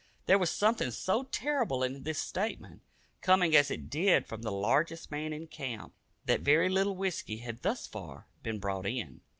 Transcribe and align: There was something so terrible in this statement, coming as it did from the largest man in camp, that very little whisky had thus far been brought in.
There 0.25 0.39
was 0.39 0.49
something 0.49 0.89
so 0.89 1.21
terrible 1.25 1.83
in 1.83 2.01
this 2.01 2.17
statement, 2.17 2.81
coming 3.21 3.55
as 3.55 3.69
it 3.69 3.87
did 3.87 4.25
from 4.25 4.41
the 4.41 4.51
largest 4.51 5.11
man 5.11 5.31
in 5.31 5.45
camp, 5.45 5.93
that 6.25 6.41
very 6.41 6.69
little 6.69 6.95
whisky 6.95 7.37
had 7.37 7.61
thus 7.61 7.85
far 7.85 8.25
been 8.41 8.57
brought 8.57 8.87
in. 8.87 9.21